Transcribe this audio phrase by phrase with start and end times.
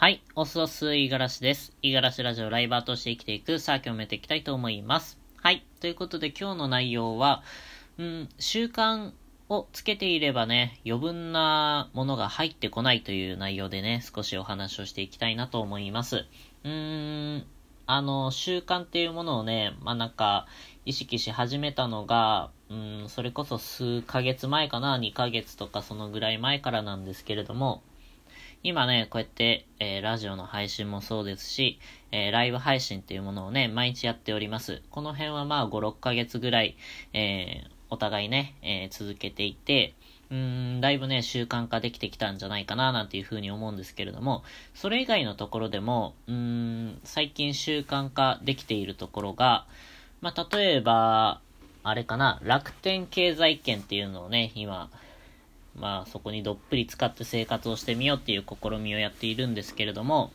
[0.00, 0.22] はい。
[0.34, 1.76] おすおす、いがらしです。
[1.82, 5.18] いがらしラジオライバーとして生きていく、さあ今日もやっていきたいと思います。
[5.36, 5.62] はい。
[5.78, 7.42] ということで今日の内容は、
[7.98, 9.12] うん、習慣
[9.50, 16.24] をつけていればね、余分なものが入ってこないという内容でね、少しお話をしていきたいなと思います。
[16.64, 17.46] うーん、
[17.84, 20.46] あの、習慣っていうものをね、まあ、なんか、
[20.86, 27.82] 意識し始めたのが、うん、それこそ数ヶ月前かな、2ヶ月とかそのぐらい前からなんですけれども、
[28.62, 31.78] 今ね、こうやって、えー、ラジオの配信もそうですし、
[32.12, 34.82] えー、ライブ配信っていうものをね、毎日やっております。
[34.90, 36.76] この辺はまあ5、6ヶ月ぐらい、
[37.14, 39.94] えー、お互いね、え続けていて、
[40.30, 49.66] うん、だいぶね、習慣化できてきたんじゃないかな、なんていうふうに思うんですけれども、それ以外のところでも、うん、最近習慣化できているところが、
[50.20, 51.40] まあ、例えば、
[51.82, 54.90] あれかな、楽天経済圏っていうのをね、今、
[55.80, 60.30] まあそこにどっぷり使って生活をしてみようっていう試みをやっているんですけれども、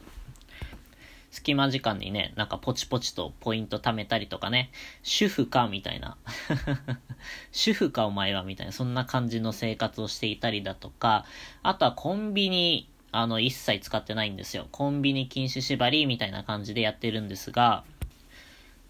[1.35, 4.71] 隙間時間にね、なんかポチポチとポイント貯めたりとかね、
[5.04, 6.18] 主婦かみたいな。
[7.52, 11.26] 主婦かお前はみたいな、そんな感じの生活をしていたりだとか、
[11.62, 14.68] あとはコンビニ、あの、一切使ってないんですよ。
[14.71, 17.84] コンビニ禁止縛りみたいな感じでやってるんですが、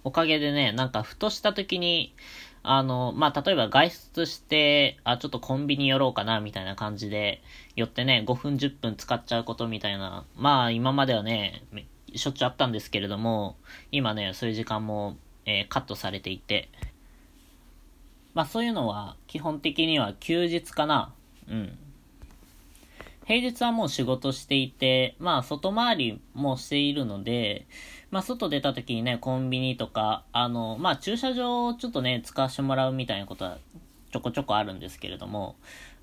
[0.03, 2.13] おかげでね、なんかふとした時に、
[2.67, 7.41] あの、まあ、例えば外出して、あ、ちょっとコンビニ寄ろうかな、みたいな感じで、
[7.75, 11.63] 寄ってね、5分10分使っちゃうことみたいな、まあ、今まではね、
[12.15, 13.55] しょっちゅうあったんですけれども、
[13.91, 16.69] 今ね、そういう時間も、えー、カットされていて、
[18.33, 21.13] まあ、そういうのは、基本的には休日かな。
[21.47, 21.77] うん。
[23.25, 27.65] 平日はもう仕事していて、まあ外回りもしているので、
[28.11, 33.57] まあ外出た時にね、コンビニとか、あの、まあ駐車場をちょっとね、使わせてもらうみたいなことは
[34.11, 35.55] ちょこちょこあるんですけれども、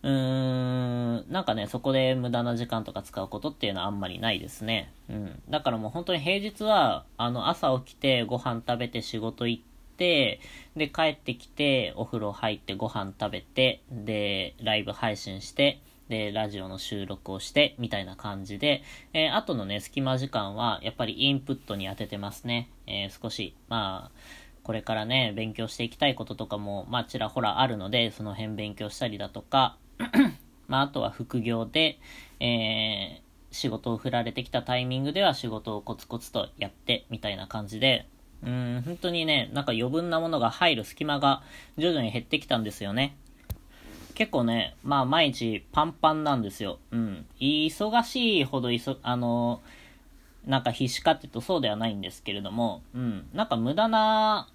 [0.02, 4.92] うーん、なんかね、そこで無駄な時間とか使うことっていうのはあんまりないですね。
[5.08, 5.42] うん。
[5.48, 9.62] だからもう本当に平日は、あの、朝起きてご飯食べて仕事行っ
[9.96, 10.40] て、
[10.76, 15.80] で、帰ってきて、お風呂入ってご飯食べて、で、ライブ配信して、
[16.12, 18.82] で、ラジオの収録をして、みたいな感じで、
[19.14, 22.68] えー、後のね、隙間時間は、やっぱりインプットに当ててますね。
[22.86, 24.18] えー、少し、まあ、
[24.62, 29.78] これからね、勉強していきたいこととかも、まあ、ちらほらあるので、その辺勉強したりだとか、
[30.68, 31.98] まあ、あとは副業で、
[32.40, 38.06] えー、仕事を振られてきたタイミングでは仕事をコツコツとやって、みたいな感じで、
[38.44, 41.42] うん、本当にね、なんか余分なものが入る隙間が
[41.78, 43.16] 徐々に減ってきたんですよね。
[44.12, 46.78] 結構ね、まあ毎日パンパンなんですよ。
[46.90, 47.26] うん。
[47.40, 49.60] 忙しいほどいそ、あの、
[50.46, 53.28] なんか必死かっていうとそうではないんですけれども、うん。
[53.32, 54.48] なんか無駄な、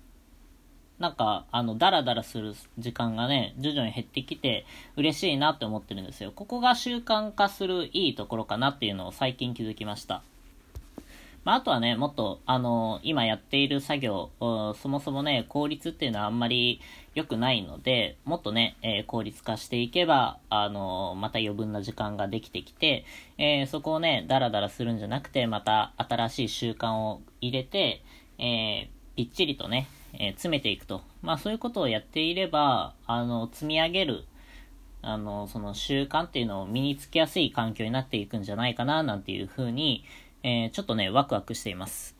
[1.00, 6.32] なんか、あの、ダラダラする時間がね、徐々に減ってきて、嬉しいなって思ってるんですよ。
[6.32, 10.24] ここが習慣化するいいところかなっていうのを最近気づきました。
[11.48, 16.82] まあ、あとはね、もっと、あの、今やっている作業、そもそもね、効率っていうのはあんまり
[17.16, 23.06] 良くないので、もっとね、えー、効率化していけば、あの、また余分な時間ができてきて、
[23.38, 28.04] えー、そこをね、ダラダラするんじゃなくて、また新しい習慣を入れて、
[28.40, 29.88] えー、ぴっちりとね、
[30.20, 31.02] え詰めていくと。
[31.22, 34.26] まあそういうことをやっていれば、あの、積み上げる、
[35.02, 40.04] あの、その習慣っていうのを身につきやすい環境になっていくんじゃないかな、なんていうふうに、
[40.48, 42.16] えー、ちょっとね、ワクワクしています。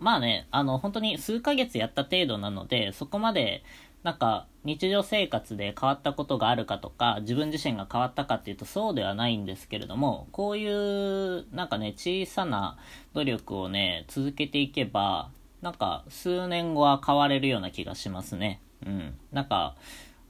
[0.00, 3.62] まあね、あの、本当に数ヶ月やった程度なので、そこまで、
[4.02, 12.76] なんか、日常生活で変わったことがあるかとか、自分自身が変わったかっていうとそうではないんですけれども、こういう、なんかね、小さな
[13.12, 15.30] 努力をね、続けていけば、
[15.62, 18.60] なんか、数年後は変われるような気がしますね。
[18.84, 19.18] うん。
[19.30, 19.76] なんか、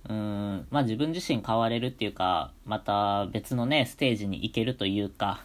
[0.08, 5.40] うん、まあ自分自身変われるっていうか、また別のね、ステージに行けるというか、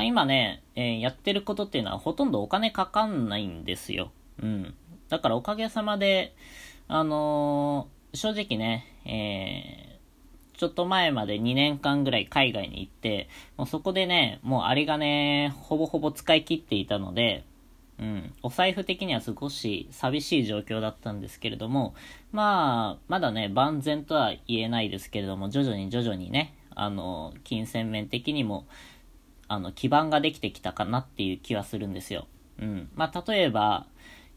[0.00, 4.10] まあ、今ね、えー、やってることっていうのはほとんどお金かかんないんですよ。
[4.42, 4.74] うん。
[5.10, 6.34] だからおかげさまで、
[6.88, 13.28] あのー、正直ね、えー、ちょっと前まで2年間ぐらい海外に行って、
[13.58, 17.44] もうそこでね、もうあれがね、ほぼほぼ使い切っていたので、
[17.98, 21.94] うん、お財布的には少し寂しい状況だったんですけれども、
[22.32, 28.64] まあ、まだね、万全とは言えないですけれども、徐々に徐々にね、あの、金銭面的にも、
[29.50, 32.28] あの、基盤ができてきたかなっていう気はするんですよ。
[32.60, 32.88] うん。
[32.94, 33.84] まあ、例えば、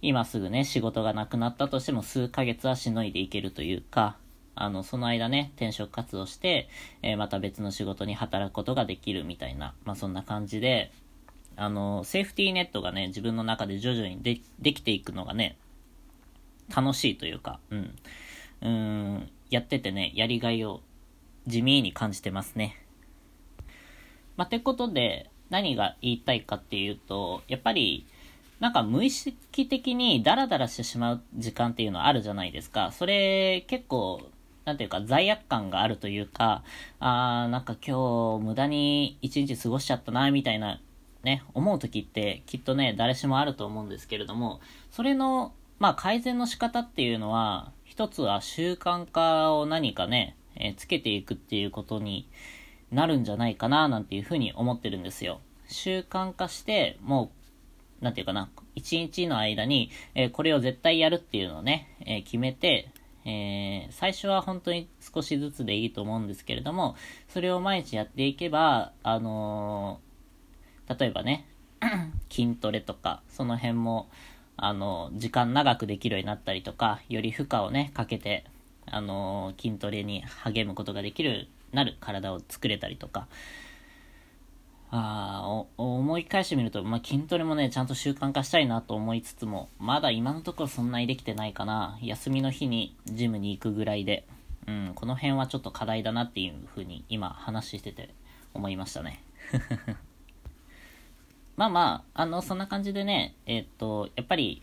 [0.01, 4.18] 今すぐね、仕事がなくなったとしても数ヶ月はしのいでいけるというか、
[4.56, 6.68] あの、その間ね、転職活動して、
[7.04, 10.92] えー、また別の仕事に働くことができるみたいな、まあ、そんな感じで、
[11.57, 15.57] あの、セーフティーネットがね、自分の中で徐々にでできていくのがね、
[16.75, 17.95] 楽しいというか、うん。
[18.62, 20.81] うん、やっててね、やりがいを
[21.45, 22.82] 地味に感じてますね。
[24.38, 28.07] まあ、てことで、何が言いたいかっていうと、やっぱり、
[28.59, 32.91] なんか無意識的にダラダラしてしまう時間っていうのはあるじゃないですか。
[32.91, 34.21] それ結構、
[34.65, 36.63] なんていうか罪悪感があるというか、
[37.00, 40.80] あーなんか今日無駄に一日過ごしちゃったな、みたいな
[41.24, 52.30] ね、思う時ってきっとね、誰しもあると思うんですけれども、それの、まあ改善の仕方っていうのは、一つは習慣化を何かね、えー、つけていくっていうことに
[52.94, 55.42] なるんじゃないかな、なんていうふうに思ってるんですよ。
[55.68, 57.31] 習慣化して、も
[58.01, 62.90] う、なんていうかな、一日の間に、えー、これを絶対やるっていうのをね、えー、決めて、
[63.25, 66.95] えー、最初は本当に少しずつでいいと思うんですけれども、
[67.30, 70.00] それを毎日やっていけば、あの
[71.00, 71.45] 例えばね、
[72.30, 74.10] 筋トレとか、その辺も、
[74.57, 78.45] あの、時間長くできるようになったりとか、より負荷をね、かけて、
[78.86, 83.28] あの、筋トレに励むことができる、なる体を作れたりとか、
[84.96, 91.98] あ思い返してみると、まあ、筋トレもね、ちゃんと習慣化したいなと思いつつも、まだ今のところそんなにできてないかな。
[92.04, 94.28] 休みの日にジムに行くぐらいで、
[94.68, 98.14] うん、この辺はちょっと課題だなっていうふうに今話してて
[98.54, 99.24] 思いましたね。
[101.58, 104.62] まあまあ、あの、そんな感じでね、えー、っと、やっぱり、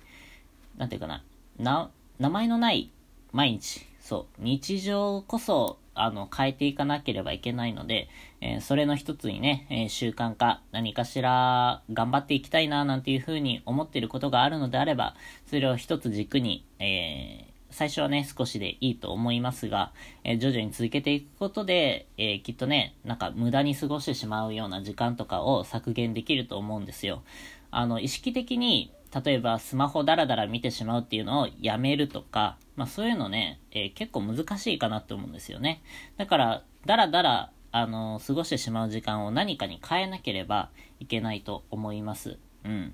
[0.76, 1.24] なんていうかな、
[1.58, 1.90] な、
[2.20, 2.88] 名前のない
[3.32, 8.08] 毎日、そう、日常こそ、あの、変えていかなければいけないので、
[8.40, 15.14] えー、それの一つにね、えー、習慣化、何かしら頑張っていきたいな、なんていうふうに思っていることがあるのであれば、
[15.46, 19.92] それを一つ軸に、えー、最初はね、少しでいいと思いますが、
[20.24, 27.22] えー、徐々に続けていくことで、えー、きっとね、なんか無駄に過ごしてしまうような時間とかを削減できると思うんですよ。
[27.70, 35.82] あの、意識的に、例えばスマホダラダラ見てしまうっていうのをやめるとか、まあそういうのね、えー、結構難しいかなって思うんですよね。
[36.16, 42.36] だから、ダラダラ、あの過ごしてしまう時間を何かに変えなければいけないと思います。
[42.64, 42.92] うん。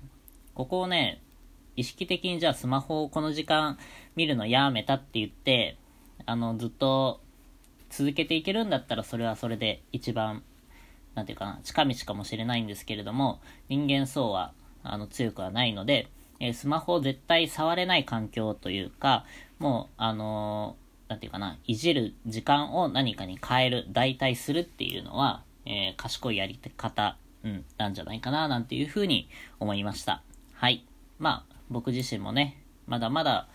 [0.53, 1.21] ここをね、
[1.75, 3.77] 意識的にじゃあスマホをこの時間
[4.15, 5.77] 見るのやめたって言って、
[6.25, 7.21] あの、ずっと
[7.89, 10.43] 続けていけるんだったらそれはそれで一番、
[11.15, 13.39] なんていうかな、近道かもしれないんですけれども、
[13.69, 16.09] 人間層は、あの、強くはないので、
[16.39, 19.25] えー、スマホを絶対触れない環境というか、
[19.59, 29.29] もう、あのー、なんていうかな、いじる時間を何かに変える、代替するっていうのは、えー、賢いやり方、うん、なんじゃないかな、なんていうふうに
[29.59, 30.21] 思いました。
[30.53, 30.85] はい。
[31.19, 33.47] まあ、僕自身もね、まだまだ、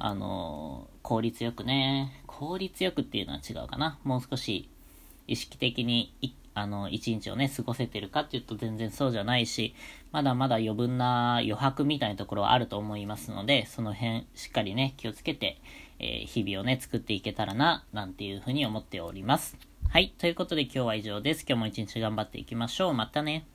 [0.00, 3.98] あの効率よくね、効率よくっていうのは違うかな。
[4.04, 4.68] もう少し
[5.26, 6.14] 意識的に、
[6.58, 9.74] あの、一日をね、過ごせてるかっていうと全然そうじゃないし、
[10.12, 15.60] まだまだ余分な余白みたいなところはあると思いますので、その辺しっかりね、気をつけて、
[15.98, 19.56] えー、日々をね、作っていけたらな、なんていうふうに思っております。
[19.88, 20.14] はい。
[20.18, 21.44] ということで今日は以上です。
[21.48, 22.94] 今日も一日頑張っていきましょう。
[22.94, 23.46] またね。